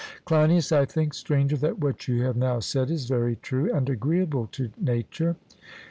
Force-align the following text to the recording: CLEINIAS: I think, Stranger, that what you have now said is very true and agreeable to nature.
CLEINIAS: 0.25 0.71
I 0.71 0.83
think, 0.85 1.13
Stranger, 1.13 1.57
that 1.57 1.77
what 1.77 2.07
you 2.07 2.23
have 2.23 2.35
now 2.35 2.59
said 2.59 2.89
is 2.89 3.05
very 3.05 3.35
true 3.35 3.71
and 3.71 3.87
agreeable 3.87 4.47
to 4.53 4.71
nature. 4.79 5.35